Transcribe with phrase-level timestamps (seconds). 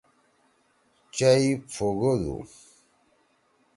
[1.17, 2.37] ئی پُھوگودُو۔